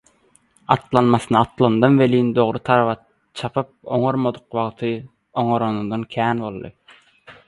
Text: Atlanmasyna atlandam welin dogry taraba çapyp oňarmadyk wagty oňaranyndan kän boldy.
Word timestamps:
Atlanmasyna 0.75 1.41
atlandam 1.47 1.99
welin 2.01 2.31
dogry 2.37 2.61
taraba 2.69 2.95
çapyp 3.41 3.69
oňarmadyk 3.97 4.57
wagty 4.59 4.91
oňaranyndan 5.43 6.07
kän 6.17 6.43
boldy. 6.47 6.73